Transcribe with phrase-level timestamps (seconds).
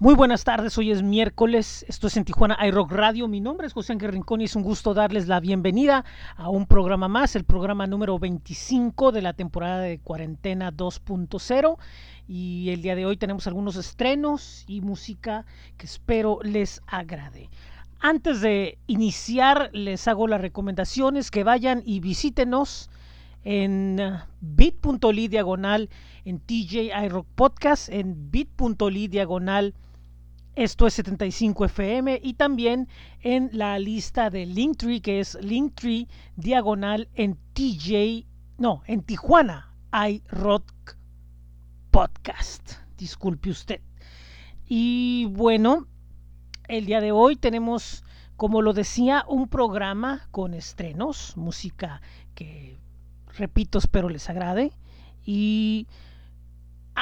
[0.00, 3.72] Muy buenas tardes, hoy es miércoles, esto es en Tijuana iRock Radio, mi nombre es
[3.72, 6.04] José Ángel Rincón y es un gusto darles la bienvenida
[6.36, 11.78] a un programa más, el programa número 25 de la temporada de cuarentena 2.0
[12.28, 15.44] y el día de hoy tenemos algunos estrenos y música
[15.76, 17.50] que espero les agrade.
[17.98, 22.88] Antes de iniciar les hago las recomendaciones que vayan y visítenos
[23.42, 23.98] en
[24.40, 25.90] bit.ly diagonal
[26.24, 29.74] en TJ iRock Podcast, en bit.ly diagonal
[30.58, 32.88] esto es 75 FM y también
[33.20, 38.26] en la lista de Linktree, que es Linktree diagonal en TJ,
[38.58, 40.96] no, en Tijuana iRock
[41.92, 42.72] Podcast.
[42.96, 43.80] Disculpe usted.
[44.66, 45.86] Y bueno,
[46.66, 48.02] el día de hoy tenemos,
[48.36, 52.02] como lo decía, un programa con estrenos, música
[52.34, 52.80] que,
[53.36, 54.72] repito, espero les agrade.
[55.24, 55.86] Y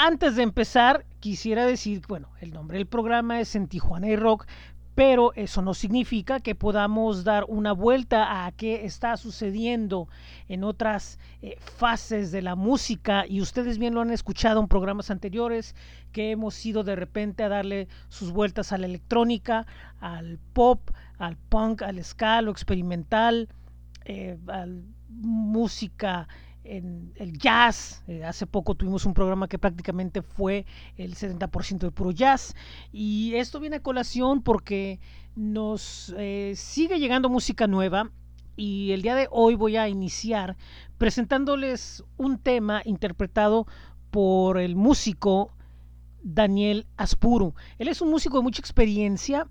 [0.04, 4.46] antes de empezar, quisiera decir, bueno, el nombre del programa es en Tijuana y Rock,
[4.94, 10.08] pero eso no significa que podamos dar una vuelta a qué está sucediendo
[10.48, 13.26] en otras eh, fases de la música.
[13.26, 15.74] Y ustedes bien lo han escuchado en programas anteriores
[16.12, 19.66] que hemos ido de repente a darle sus vueltas a la electrónica,
[20.00, 23.48] al pop, al punk, al ska, lo experimental,
[24.04, 24.66] eh, a
[25.08, 26.28] música
[26.68, 28.02] en el jazz.
[28.06, 32.54] Eh, hace poco tuvimos un programa que prácticamente fue el 70% de puro jazz.
[32.92, 35.00] Y esto viene a colación porque
[35.34, 38.10] nos eh, sigue llegando música nueva.
[38.56, 40.56] Y el día de hoy voy a iniciar
[40.96, 43.66] presentándoles un tema interpretado
[44.10, 45.52] por el músico
[46.22, 47.54] Daniel Aspuru.
[47.78, 49.46] Él es un músico de mucha experiencia.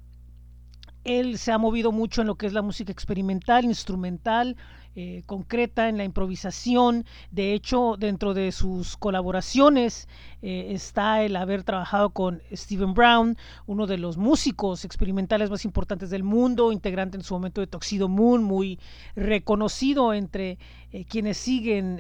[1.04, 4.58] Él se ha movido mucho en lo que es la música experimental, instrumental,
[4.98, 7.06] eh, concreta en la improvisación.
[7.30, 10.08] De hecho, dentro de sus colaboraciones
[10.42, 13.38] eh, está el haber trabajado con Stephen Brown,
[13.68, 18.08] uno de los músicos experimentales más importantes del mundo, integrante en su momento de Toxido
[18.08, 18.80] Moon, muy
[19.18, 20.60] reconocido entre
[20.94, 22.00] eh, quienes siguen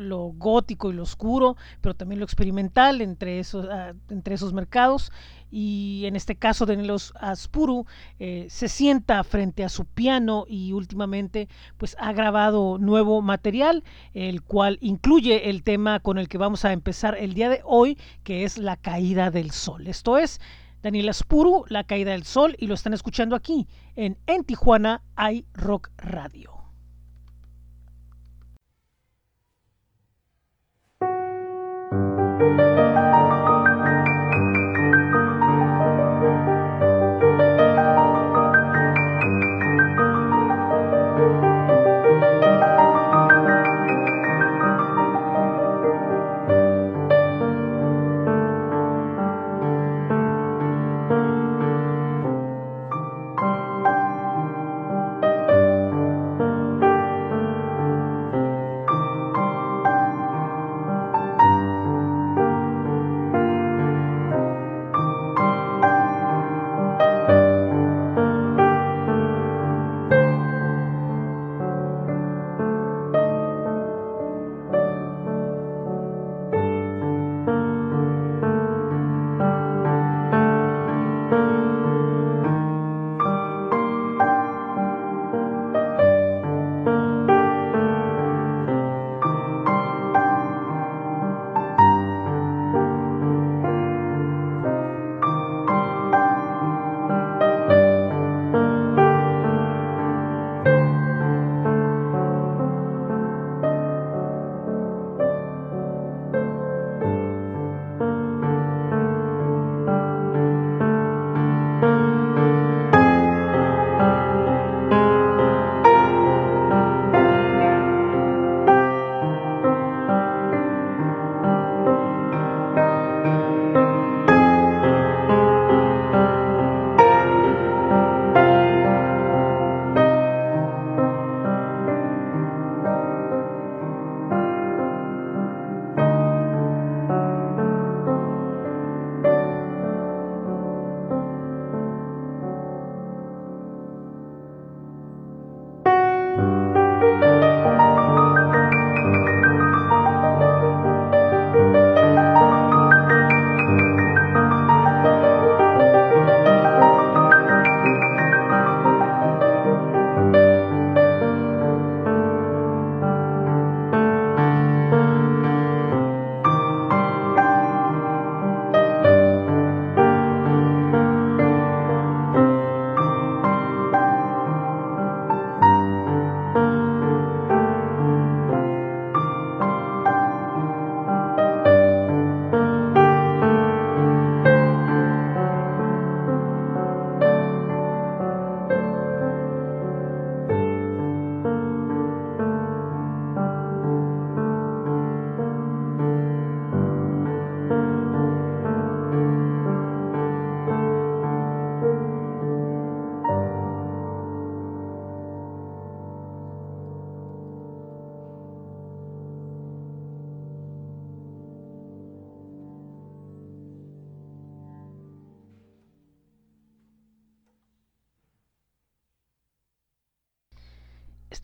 [0.00, 5.12] lo gótico y lo oscuro, pero también lo experimental entre esos, ah, entre esos mercados.
[5.50, 7.84] Y en este caso, Daniel Aspuru
[8.18, 13.82] eh, se sienta frente a su piano y últimamente pues ha grabado nuevo material,
[14.14, 17.98] el cual incluye el tema con el que vamos a empezar el día de hoy,
[18.22, 19.86] que es la caída del sol.
[19.88, 20.40] Esto es
[20.82, 25.44] Daniel Aspuru, la caída del sol, y lo están escuchando aquí en En Tijuana hay
[25.52, 26.59] Rock Radio.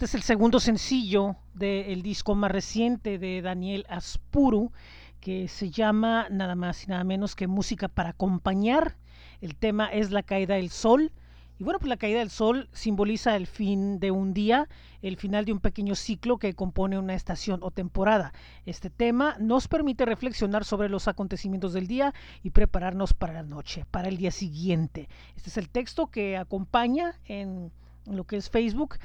[0.06, 4.70] Es el segundo sencillo del disco más reciente de Daniel Aspuru,
[5.18, 8.94] que se llama nada más y nada menos que Música para acompañar.
[9.40, 11.10] El tema es La caída del sol.
[11.58, 14.68] Y bueno, pues la caída del sol simboliza el fin de un día,
[15.02, 18.32] el final de un pequeño ciclo que compone una estación o temporada.
[18.64, 22.14] Este tema nos permite reflexionar sobre los acontecimientos del día
[22.44, 25.08] y prepararnos para la noche, para el día siguiente.
[25.34, 27.72] Este es el texto que acompaña en
[28.04, 28.98] lo que es Facebook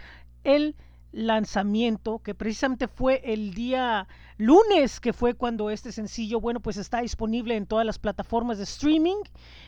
[0.44, 0.76] el
[1.12, 7.02] lanzamiento que precisamente fue el día lunes que fue cuando este sencillo bueno pues está
[7.02, 9.18] disponible en todas las plataformas de streaming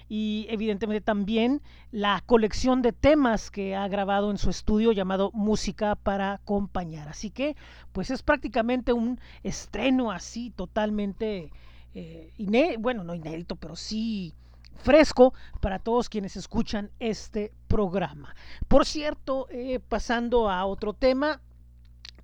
[0.07, 1.61] y evidentemente también
[1.91, 7.07] la colección de temas que ha grabado en su estudio llamado música para acompañar.
[7.09, 7.55] Así que
[7.91, 11.51] pues es prácticamente un estreno así totalmente
[11.93, 12.31] eh,
[12.79, 14.33] bueno no inédito pero sí
[14.75, 18.35] fresco para todos quienes escuchan este programa.
[18.67, 21.41] Por cierto, eh, pasando a otro tema,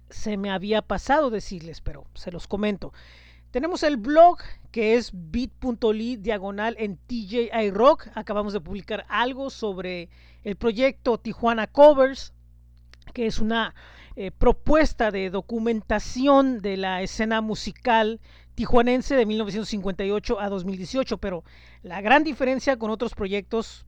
[0.10, 2.94] se me había pasado decirles, pero se los comento.
[3.52, 4.40] Tenemos el blog
[4.72, 8.08] que es bit.ly diagonal en TJI Rock.
[8.14, 10.10] Acabamos de publicar algo sobre
[10.44, 12.34] el proyecto Tijuana Covers,
[13.14, 13.74] que es una
[14.16, 18.20] eh, propuesta de documentación de la escena musical
[18.60, 21.46] tijuanense de 1958 a 2018, pero
[21.82, 23.86] la gran diferencia con otros proyectos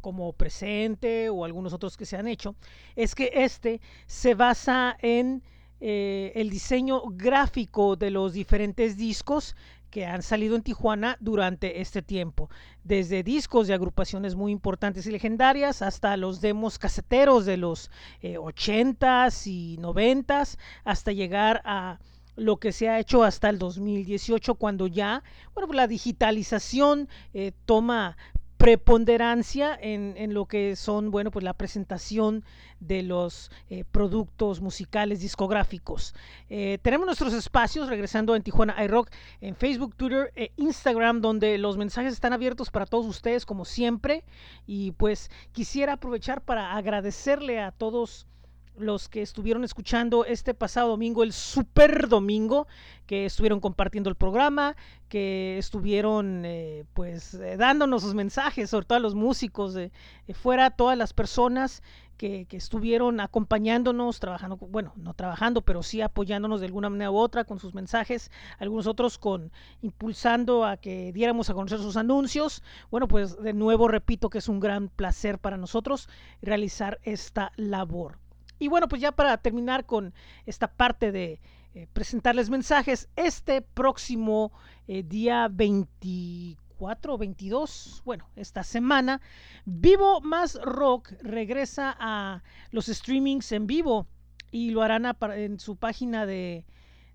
[0.00, 2.56] como Presente o algunos otros que se han hecho
[2.96, 5.42] es que este se basa en
[5.82, 9.54] eh, el diseño gráfico de los diferentes discos
[9.90, 12.48] que han salido en Tijuana durante este tiempo,
[12.84, 17.90] desde discos de agrupaciones muy importantes y legendarias hasta los demos caseteros de los
[18.22, 21.98] 80s eh, y 90s, hasta llegar a
[22.36, 25.22] lo que se ha hecho hasta el 2018 cuando ya
[25.54, 28.16] bueno pues la digitalización eh, toma
[28.64, 32.44] preponderancia en, en, lo que son, bueno, pues la presentación
[32.80, 36.14] de los eh, productos musicales discográficos.
[36.48, 39.10] Eh, tenemos nuestros espacios, regresando en Tijuana iRock,
[39.42, 44.24] en Facebook, Twitter e Instagram, donde los mensajes están abiertos para todos ustedes, como siempre.
[44.66, 48.26] Y pues quisiera aprovechar para agradecerle a todos
[48.76, 52.66] los que estuvieron escuchando este pasado domingo, el super domingo,
[53.06, 54.76] que estuvieron compartiendo el programa,
[55.08, 59.92] que estuvieron eh, pues eh, dándonos sus mensajes, sobre todo a los músicos de,
[60.32, 61.82] fuera, todas las personas
[62.16, 67.16] que, que, estuvieron acompañándonos, trabajando, bueno, no trabajando, pero sí apoyándonos de alguna manera u
[67.16, 72.62] otra con sus mensajes, algunos otros con impulsando a que diéramos a conocer sus anuncios.
[72.90, 76.08] Bueno, pues de nuevo repito que es un gran placer para nosotros
[76.40, 78.23] realizar esta labor.
[78.58, 80.14] Y bueno, pues ya para terminar con
[80.46, 81.40] esta parte de
[81.74, 84.52] eh, presentarles mensajes, este próximo
[84.86, 89.20] eh, día 24 o 22, bueno, esta semana,
[89.64, 94.06] Vivo Más Rock regresa a los streamings en vivo
[94.52, 96.64] y lo harán en su página de,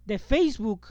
[0.05, 0.87] de Facebook.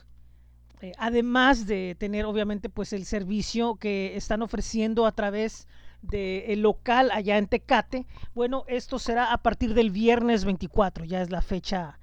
[0.80, 5.66] Eh, además de tener obviamente pues el servicio que están ofreciendo a través
[6.02, 8.06] del local allá en Tecate.
[8.34, 11.98] Bueno, esto será a partir del viernes 24, ya es la fecha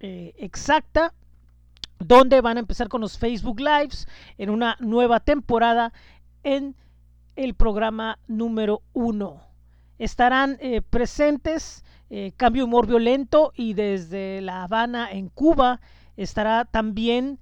[0.00, 1.14] eh, exacta,
[1.98, 4.06] donde van a empezar con los Facebook Lives
[4.36, 5.94] en una nueva temporada
[6.42, 6.76] en
[7.34, 9.40] el programa número uno.
[9.98, 15.80] Estarán eh, presentes eh, Cambio Humor Violento y desde La Habana en Cuba
[16.16, 17.38] estará también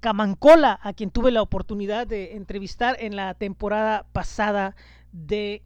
[0.00, 4.76] Camancola, a quien tuve la oportunidad de entrevistar en la temporada pasada
[5.12, 5.62] de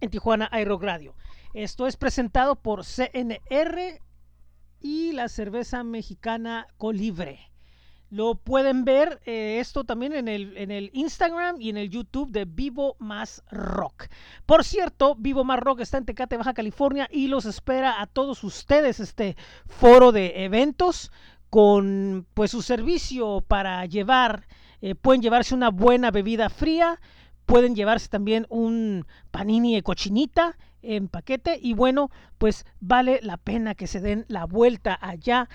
[0.00, 1.14] en Tijuana Aero Radio.
[1.52, 4.00] Esto es presentado por CNR
[4.80, 7.50] y la cerveza mexicana Colibre.
[8.08, 12.32] Lo pueden ver eh, esto también en el, en el Instagram y en el YouTube
[12.32, 14.06] de Vivo Más Rock.
[14.46, 18.42] Por cierto, Vivo Más Rock está en Tecate, Baja California y los espera a todos
[18.42, 19.36] ustedes este
[19.66, 21.12] foro de eventos
[21.50, 24.48] con pues su servicio para llevar,
[24.80, 27.00] eh, pueden llevarse una buena bebida fría,
[27.46, 33.74] pueden llevarse también un panini de cochinita en paquete y bueno, pues vale la pena
[33.74, 35.48] que se den la vuelta allá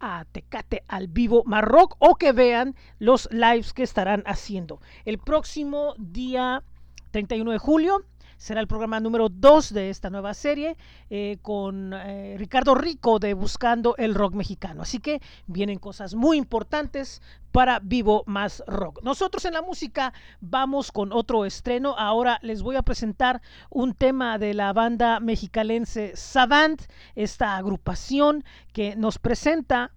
[0.00, 4.80] a Tecate al vivo Marroc o que vean los lives que estarán haciendo.
[5.04, 6.64] El próximo día
[7.12, 8.04] 31 de julio
[8.42, 10.76] será el programa número 2 de esta nueva serie
[11.10, 14.82] eh, con eh, Ricardo Rico de Buscando el Rock Mexicano.
[14.82, 17.22] Así que vienen cosas muy importantes
[17.52, 19.00] para Vivo Más Rock.
[19.04, 21.94] Nosotros en la música vamos con otro estreno.
[21.96, 26.82] Ahora les voy a presentar un tema de la banda mexicalense Savant,
[27.14, 29.92] esta agrupación que nos presenta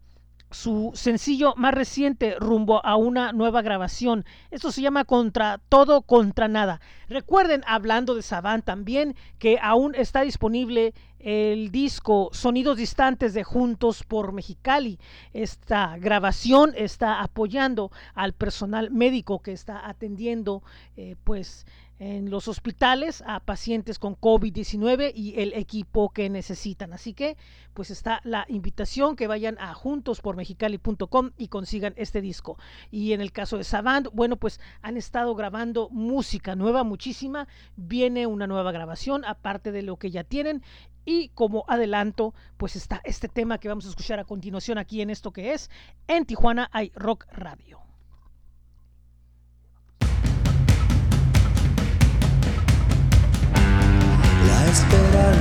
[0.55, 4.23] su sencillo más reciente rumbo a una nueva grabación.
[4.51, 6.79] Esto se llama Contra todo, contra nada.
[7.09, 14.03] Recuerden, hablando de Savant también, que aún está disponible el disco Sonidos Distantes de Juntos
[14.03, 14.97] por Mexicali.
[15.33, 20.63] Esta grabación está apoyando al personal médico que está atendiendo
[20.95, 21.65] eh, pues
[21.99, 26.93] en los hospitales a pacientes con COVID-19 y el equipo que necesitan.
[26.93, 27.37] Así que
[27.73, 32.57] pues está la invitación que vayan a juntospormexicali.com y consigan este disco.
[32.91, 37.47] Y en el caso de Savant, bueno, pues han estado grabando música nueva, muchísima.
[37.75, 40.63] Viene una nueva grabación, aparte de lo que ya tienen.
[41.05, 45.11] Y como adelanto, pues está este tema que vamos a escuchar a continuación aquí en
[45.11, 45.69] esto que es
[46.07, 47.84] En Tijuana hay Rock Radio.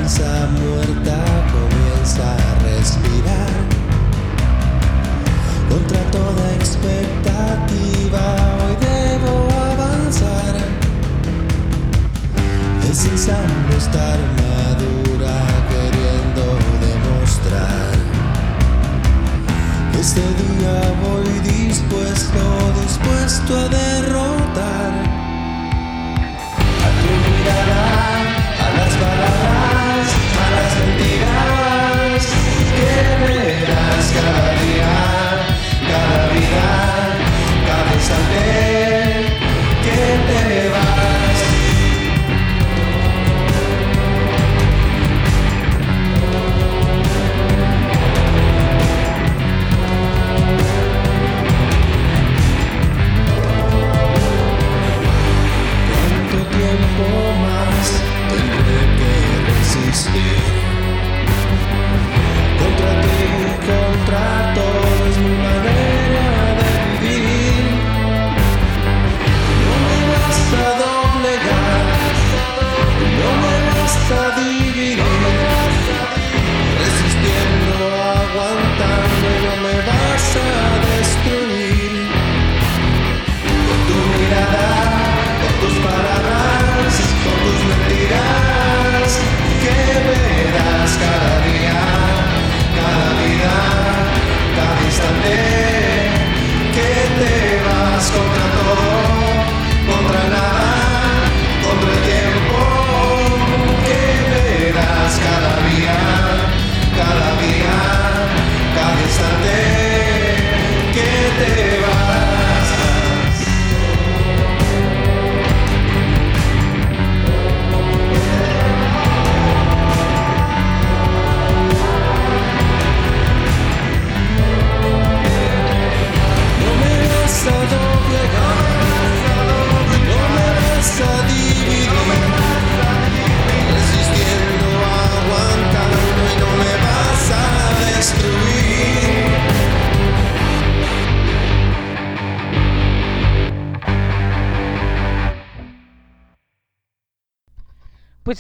[0.05, 1.17] Esperanza muerta
[1.51, 3.55] comienza a respirar.
[5.69, 8.25] Contra toda expectativa
[8.61, 9.35] hoy debo
[9.73, 10.55] avanzar.
[12.91, 15.37] Es insano estar madura
[15.71, 16.45] queriendo
[16.85, 17.95] demostrar.
[19.99, 22.43] Este día voy dispuesto,
[22.83, 24.34] dispuesto a derrotar.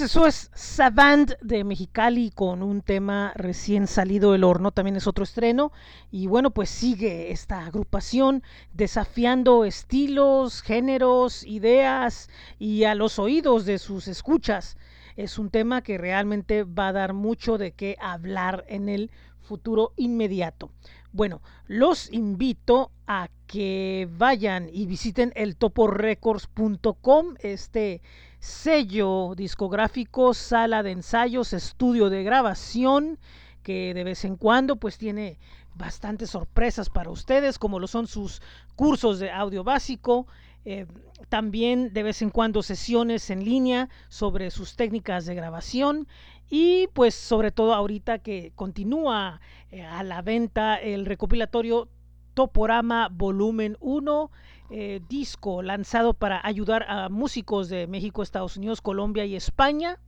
[0.04, 5.24] Eso es Savant de Mexicali con un tema recién salido del horno, también es otro
[5.24, 5.72] estreno.
[6.10, 8.42] Y bueno, pues sigue esta agrupación
[8.74, 14.76] desafiando estilos, géneros, ideas y a los oídos de sus escuchas.
[15.16, 19.94] Es un tema que realmente va a dar mucho de qué hablar en el futuro
[19.96, 20.70] inmediato.
[21.12, 28.02] Bueno, los invito a que vayan y visiten el toporecords.com, este
[28.44, 33.18] sello discográfico, sala de ensayos, estudio de grabación,
[33.62, 35.38] que de vez en cuando pues tiene
[35.74, 38.42] bastantes sorpresas para ustedes, como lo son sus
[38.76, 40.26] cursos de audio básico,
[40.66, 40.86] eh,
[41.30, 46.06] también de vez en cuando sesiones en línea sobre sus técnicas de grabación
[46.50, 51.88] y pues sobre todo ahorita que continúa eh, a la venta el recopilatorio
[52.34, 54.30] Toporama Volumen 1,
[54.70, 60.00] eh, disco lanzado para ayudar a músicos de México, Estados Unidos, Colombia y España,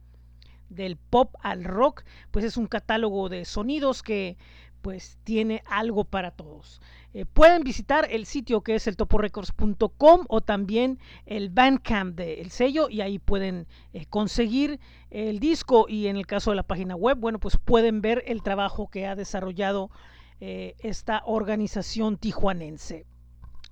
[0.71, 4.39] del pop al rock, pues es un catálogo de sonidos que
[4.81, 6.81] pues tiene algo para todos.
[7.13, 12.89] Eh, pueden visitar el sitio que es el toporecords.com o también el Bandcamp del sello
[12.89, 17.19] y ahí pueden eh, conseguir el disco y en el caso de la página web,
[17.19, 19.91] bueno, pues pueden ver el trabajo que ha desarrollado
[20.39, 23.07] esta organización tijuanense.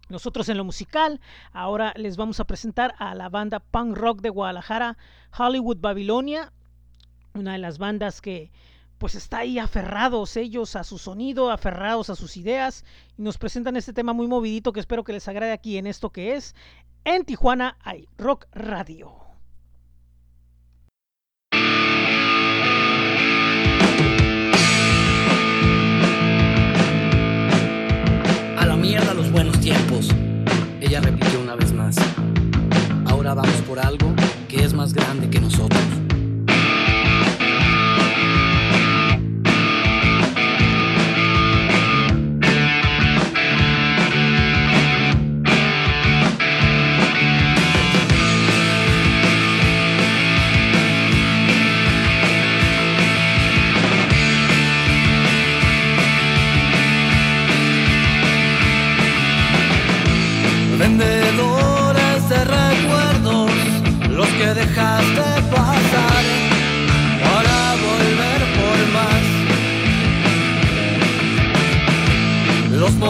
[0.09, 1.21] Nosotros en lo musical,
[1.53, 4.99] ahora les vamos a presentar a la banda punk rock de Guadalajara,
[5.37, 6.53] Hollywood Babilonia,
[7.33, 8.53] una de las bandas que
[8.99, 12.85] pues está ahí aferrados ellos a su sonido, aferrados a sus ideas
[13.19, 16.11] y nos presentan este tema muy movidito que espero que les agrade aquí en esto
[16.11, 16.55] que es
[17.05, 19.34] En Tijuana hay Rock Radio.
[29.45, 30.09] buenos tiempos,
[30.81, 31.97] ella repitió una vez más.
[33.05, 34.15] Ahora vamos por algo
[34.49, 35.83] que es más grande que nosotros.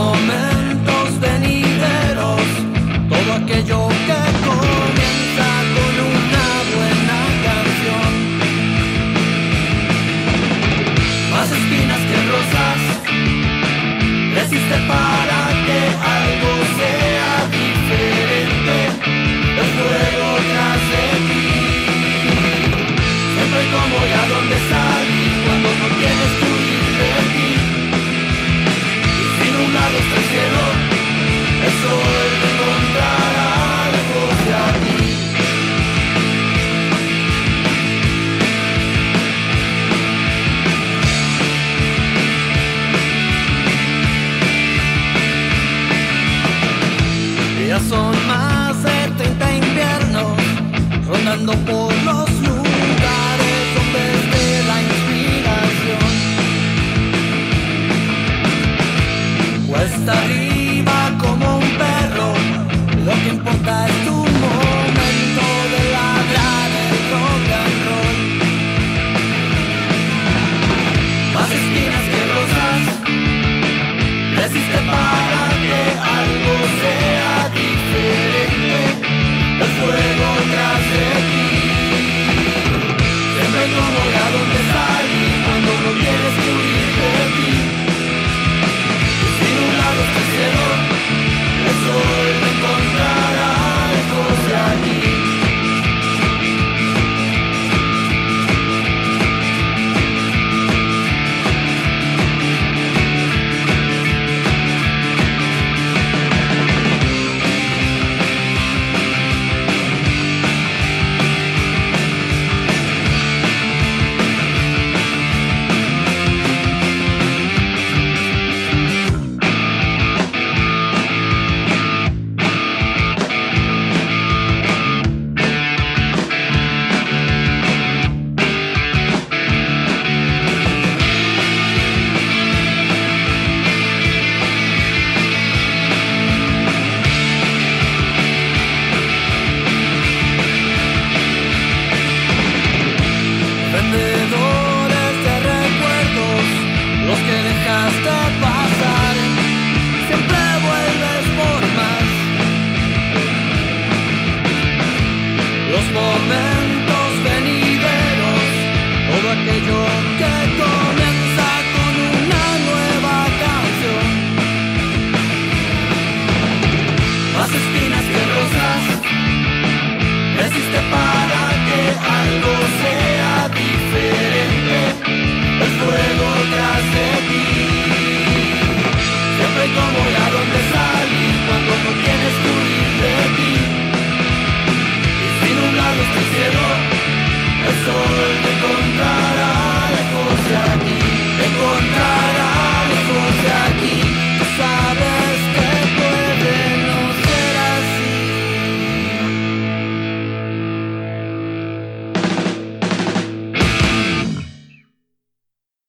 [0.05, 0.44] moment.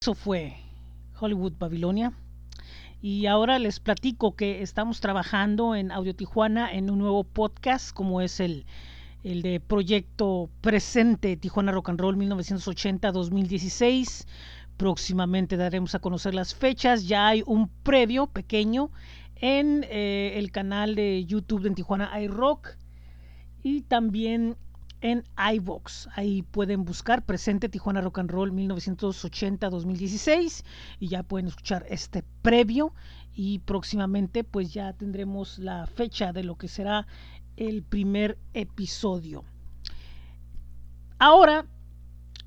[0.06, 0.54] Eso fue
[1.18, 2.12] Hollywood Babilonia.
[3.02, 8.20] Y ahora les platico que estamos trabajando en Audio Tijuana en un nuevo podcast como
[8.20, 8.66] es el,
[9.24, 14.28] el de Proyecto Presente Tijuana Rock and Roll 1980-2016.
[14.76, 17.08] Próximamente daremos a conocer las fechas.
[17.08, 18.92] Ya hay un previo pequeño
[19.34, 22.76] en eh, el canal de YouTube de Tijuana iRock
[23.64, 24.56] y también
[25.06, 26.08] en iVox.
[26.16, 30.64] Ahí pueden buscar Presente Tijuana Rock and Roll 1980-2016
[30.98, 32.92] y ya pueden escuchar este previo
[33.32, 37.06] y próximamente pues ya tendremos la fecha de lo que será
[37.56, 39.44] el primer episodio.
[41.20, 41.66] Ahora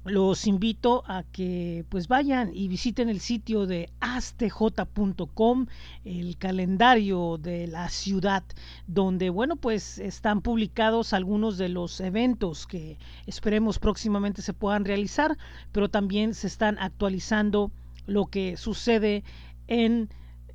[0.05, 5.67] los invito a que pues vayan y visiten el sitio de astj.com,
[6.05, 8.43] el calendario de la ciudad,
[8.87, 15.37] donde bueno pues están publicados algunos de los eventos que esperemos próximamente se puedan realizar,
[15.71, 17.71] pero también se están actualizando
[18.05, 19.23] lo que sucede
[19.67, 20.09] en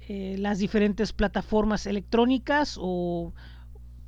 [0.09, 3.33] eh, las diferentes plataformas electrónicas o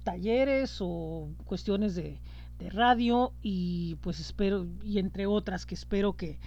[0.02, 2.20] talleres o cuestiones de,
[2.58, 6.38] de radio y pues espero y entre otras que espero que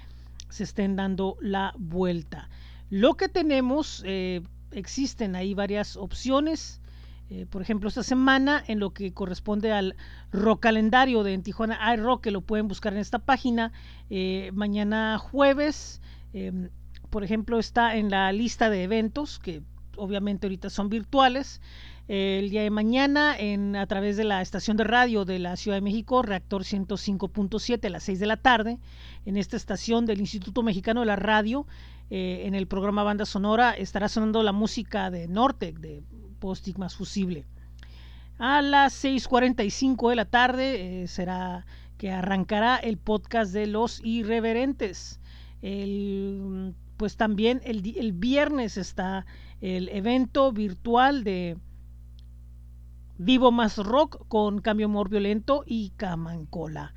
[0.50, 2.50] se estén dando la vuelta.
[2.89, 4.41] Lo que tenemos, eh,
[4.72, 6.82] existen ahí varias opciones.
[7.30, 9.95] Eh, por ejemplo, esta semana en lo que corresponde al
[10.32, 13.72] rock calendario de en Tijuana iRock, que lo pueden buscar en esta página.
[14.10, 16.02] Eh, mañana jueves,
[16.34, 16.69] em,
[17.12, 19.62] por ejemplo, está en la lista de eventos, que
[19.95, 21.62] obviamente ahorita son virtuales
[22.10, 25.78] el día de mañana en, a través de la estación de radio de la Ciudad
[25.78, 28.80] de México, Reactor 105.7 a las 6 de la tarde,
[29.28, 31.67] en esta estación del Instituto Mexicano de la Radio,
[32.10, 36.02] eh, en el programa Banda Sonora, estará sonando la música de Nortec, de
[36.39, 37.45] Postic más fusible.
[38.39, 41.67] A las 6.45 de la tarde eh, será
[42.00, 45.19] que arrancará el podcast de Los Irreverentes.
[45.62, 49.28] El, pues también el, el viernes está
[49.62, 51.58] el evento virtual de
[53.21, 56.93] Vivo Más Rock con Cambio Humor Violento y Camancola.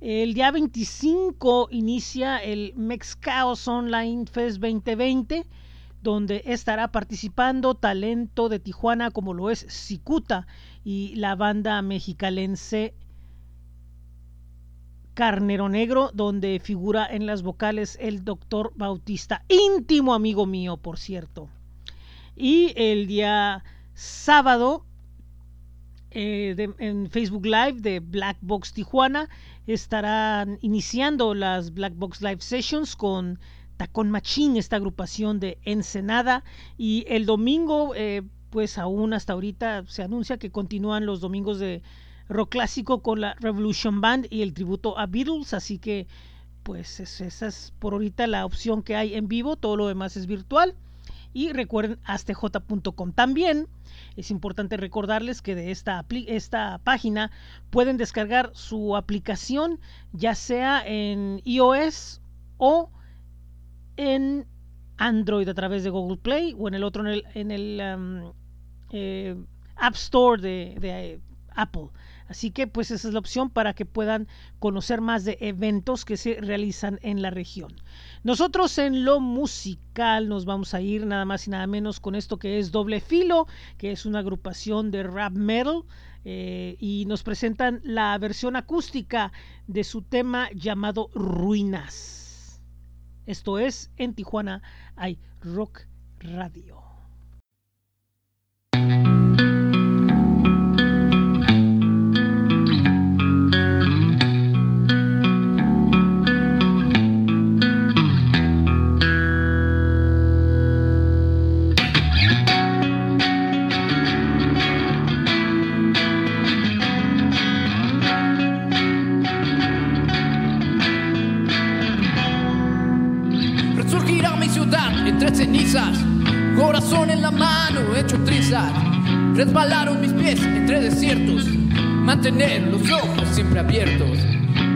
[0.00, 5.46] El día 25 inicia el Mexcaos Online Fest 2020,
[6.02, 10.46] donde estará participando talento de Tijuana como lo es Cicuta
[10.82, 12.94] y la banda mexicalense
[15.12, 21.50] Carnero Negro, donde figura en las vocales el doctor Bautista, íntimo amigo mío, por cierto.
[22.34, 23.62] Y el día
[23.92, 24.86] sábado
[26.18, 29.28] eh, en Facebook Live de Black Box Tijuana.
[29.66, 33.38] Estarán iniciando las Black Box Live Sessions con
[33.76, 36.42] Tacón Machín, esta agrupación de Ensenada.
[36.78, 41.82] Y el domingo, eh, pues aún hasta ahorita se anuncia que continúan los domingos de
[42.30, 45.52] rock clásico con la Revolution Band y el tributo a Beatles.
[45.52, 46.06] Así que,
[46.62, 49.56] pues esa es por ahorita la opción que hay en vivo.
[49.56, 50.74] Todo lo demás es virtual.
[51.36, 53.12] Y recuerden astj.com.
[53.12, 53.68] También
[54.16, 57.30] es importante recordarles que de esta, esta página
[57.68, 59.78] pueden descargar su aplicación
[60.14, 62.22] ya sea en iOS
[62.56, 62.90] o
[63.98, 64.46] en
[64.96, 68.32] Android a través de Google Play o en el otro en el, um,
[68.92, 69.36] eh,
[69.76, 71.20] App Store de, de
[71.50, 71.88] Apple.
[72.28, 74.26] Así que pues esa es la opción para que puedan
[74.58, 77.74] conocer más de eventos que se realizan en la región.
[78.24, 82.38] Nosotros en lo musical nos vamos a ir nada más y nada menos con esto
[82.38, 83.46] que es Doble Filo,
[83.78, 85.84] que es una agrupación de rap metal.
[86.28, 89.30] Eh, y nos presentan la versión acústica
[89.68, 92.60] de su tema llamado Ruinas.
[93.26, 94.60] Esto es en Tijuana
[94.96, 95.82] hay Rock
[96.18, 96.85] Radio.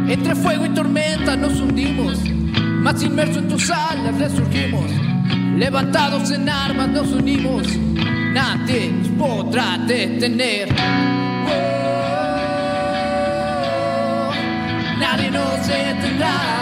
[0.09, 2.19] Entre fuego y tormenta nos hundimos,
[2.83, 4.91] más inmerso en tus alas resurgimos.
[5.57, 7.69] Levantados en armas nos unimos,
[8.33, 10.69] nadie nos podrá detener.
[11.49, 11.53] Oh,
[14.99, 16.61] nadie nos detendrá.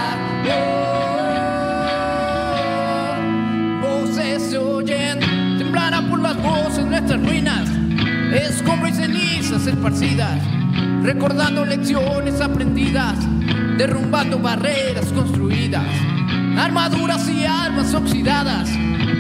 [6.88, 7.68] nuestras ruinas,
[8.32, 10.40] escombro y cenizas esparcidas,
[11.02, 13.16] recordando lecciones aprendidas,
[13.76, 15.86] derrumbando barreras construidas,
[16.56, 18.68] armaduras y armas oxidadas,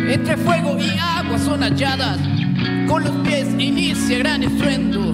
[0.08, 2.18] entre fuego y agua son halladas,
[2.88, 5.12] con los pies inicia gran estruendo,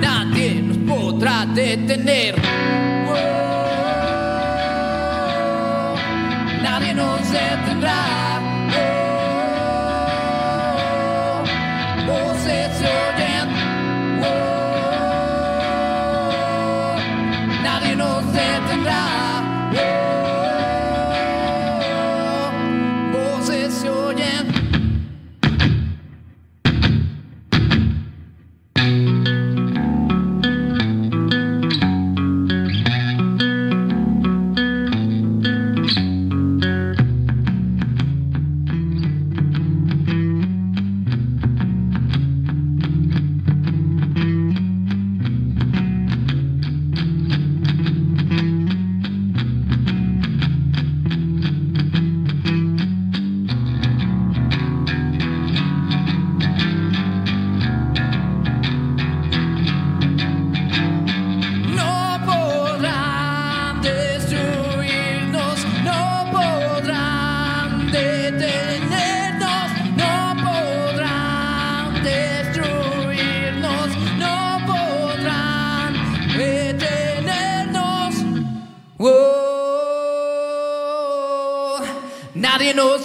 [0.00, 2.34] nadie nos podrá detener.
[6.62, 8.53] nadie nos detendrá.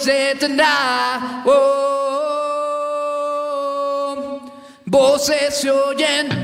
[0.00, 1.42] nos detendrá.
[1.44, 2.00] Oh,
[4.86, 6.39] voces se oyen.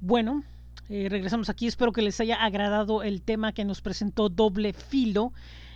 [0.00, 0.44] Bueno,
[0.88, 1.66] eh, regresamos aquí.
[1.66, 5.32] Espero que les haya agradado el tema que nos presentó Doble Filo.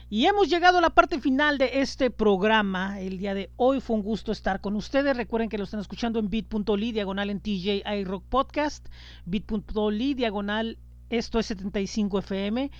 [0.08, 3.00] Y hemos llegado a la parte final de este programa.
[3.00, 5.16] El día de hoy fue un gusto estar con ustedes.
[5.16, 8.86] Recuerden que lo están escuchando en bit.ly diagonal en TJ iRock Podcast,
[9.26, 10.78] bit.ly diagonal
[11.10, 12.70] esto es 75 FM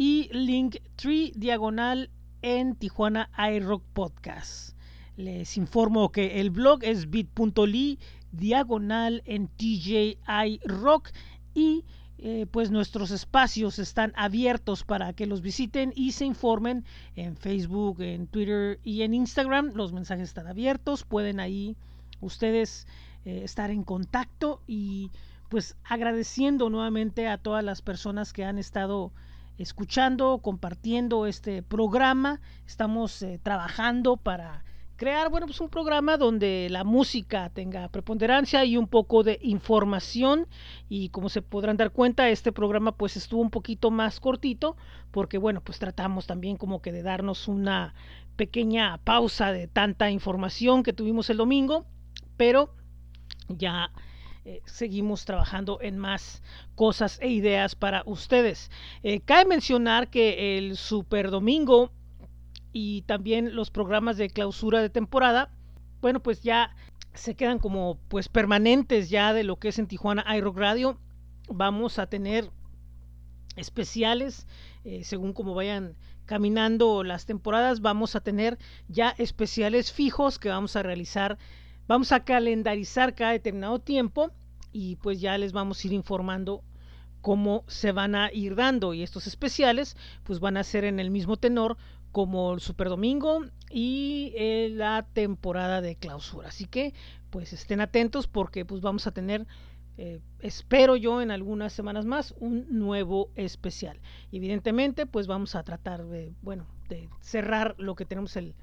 [0.00, 2.08] y Linktree diagonal
[2.40, 4.76] en Tijuana iRock Podcast.
[5.16, 7.98] Les informo que el blog es bit.ly
[8.30, 11.10] diagonal en TJ iRock
[11.52, 11.84] y
[12.18, 16.84] eh, pues nuestros espacios están abiertos para que los visiten y se informen
[17.16, 19.72] en Facebook, en Twitter y en Instagram.
[19.74, 21.76] Los mensajes están abiertos, pueden ahí
[22.20, 22.86] ustedes
[23.24, 25.10] eh, estar en contacto y
[25.48, 29.12] pues agradeciendo nuevamente a todas las personas que han estado
[29.58, 32.40] escuchando, compartiendo este programa.
[32.66, 34.64] Estamos eh, trabajando para
[34.96, 40.48] crear, bueno, pues un programa donde la música tenga preponderancia y un poco de información
[40.88, 44.76] y como se podrán dar cuenta, este programa pues estuvo un poquito más cortito
[45.12, 47.94] porque bueno, pues tratamos también como que de darnos una
[48.34, 51.86] pequeña pausa de tanta información que tuvimos el domingo,
[52.36, 52.74] pero
[53.48, 53.90] ya
[54.48, 56.42] eh, seguimos trabajando en más
[56.74, 58.70] cosas e ideas para ustedes.
[59.02, 61.92] Eh, cabe mencionar que el Super Domingo
[62.72, 65.50] y también los programas de clausura de temporada,
[66.00, 66.74] bueno, pues ya
[67.12, 70.98] se quedan como pues permanentes ya de lo que es en Tijuana iRock Radio.
[71.48, 72.50] Vamos a tener
[73.56, 74.46] especiales
[74.84, 78.56] eh, según como vayan caminando las temporadas, vamos a tener
[78.88, 81.36] ya especiales fijos que vamos a realizar,
[81.86, 84.32] vamos a calendarizar cada determinado tiempo
[84.72, 86.62] y pues ya les vamos a ir informando
[87.20, 91.10] cómo se van a ir dando y estos especiales pues van a ser en el
[91.10, 91.76] mismo tenor
[92.12, 96.48] como el Super Domingo y eh, la temporada de clausura.
[96.48, 96.94] Así que
[97.30, 99.46] pues estén atentos porque pues vamos a tener,
[99.98, 104.00] eh, espero yo en algunas semanas más, un nuevo especial.
[104.32, 108.54] Evidentemente pues vamos a tratar de, bueno, de cerrar lo que tenemos el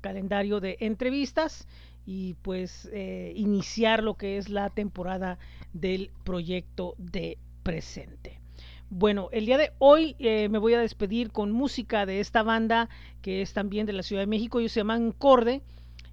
[0.00, 1.68] calendario de entrevistas
[2.06, 5.38] y pues eh, iniciar lo que es la temporada
[5.72, 8.40] del proyecto de presente.
[8.88, 12.88] Bueno, el día de hoy eh, me voy a despedir con música de esta banda
[13.22, 14.58] que es también de la Ciudad de México.
[14.58, 15.62] Ellos se llaman Corde.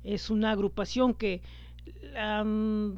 [0.03, 1.41] Es una agrupación que,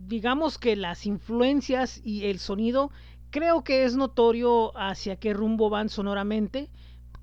[0.08, 2.92] digamos que las influencias y el sonido,
[3.30, 6.70] creo que es notorio hacia qué rumbo van sonoramente.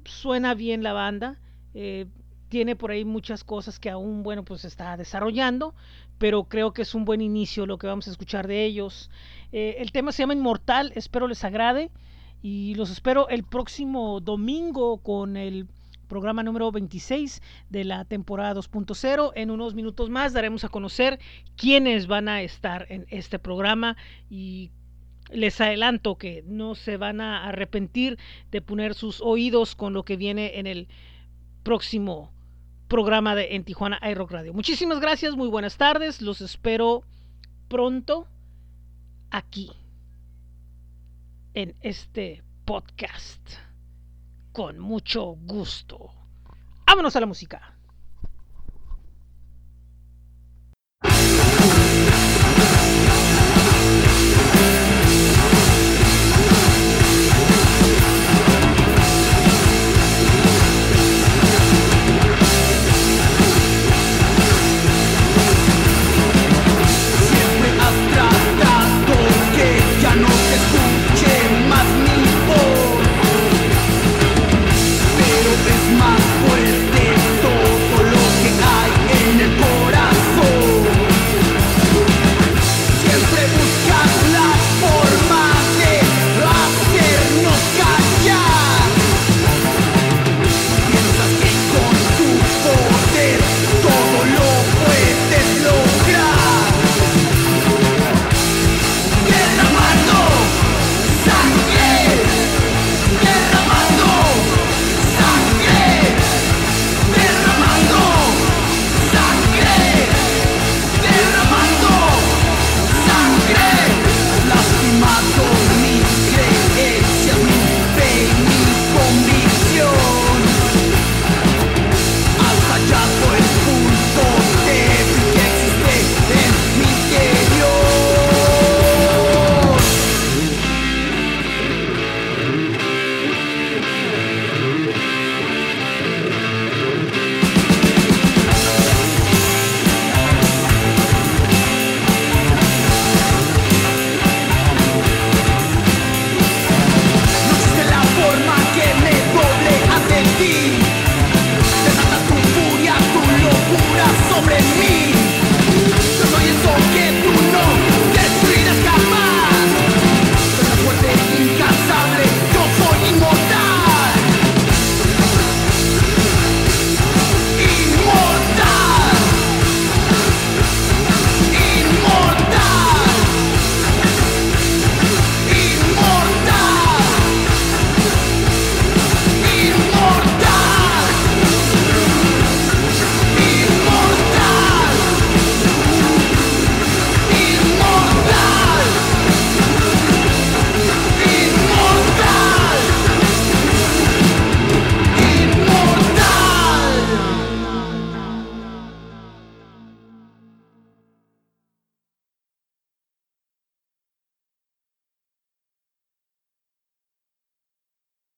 [0.05, 1.39] Suena bien la banda.
[1.75, 2.07] Eh,
[2.49, 5.75] tiene por ahí muchas cosas que aún, bueno, pues está desarrollando,
[6.19, 9.11] pero creo que es un buen inicio lo que vamos a escuchar de ellos.
[9.53, 11.91] Eh, el tema se llama Inmortal, espero les agrade
[12.43, 15.67] y los espero el próximo domingo con el
[16.07, 19.33] programa número 26 de la temporada 2.0.
[19.35, 21.19] En unos minutos más daremos a conocer
[21.57, 23.97] quiénes van a estar en este programa
[24.31, 24.71] y
[25.31, 28.19] les adelanto que no se van a arrepentir
[28.53, 30.89] de poner sus oídos con lo que viene en el
[31.65, 32.33] próximo
[32.88, 34.53] programa de En Tijuana iRock Radio.
[34.53, 37.03] Muchísimas gracias, muy buenas tardes, los espero
[37.68, 38.27] pronto
[39.31, 39.72] aquí
[41.55, 43.40] en este podcast
[44.53, 46.11] con mucho gusto.
[46.87, 47.76] Vámonos a la música.